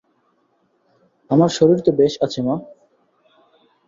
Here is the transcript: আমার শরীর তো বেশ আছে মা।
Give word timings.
আমার 1.29 1.49
শরীর 1.49 1.79
তো 1.85 1.91
বেশ 1.91 2.13
আছে 2.21 2.39
মা। 2.41 2.55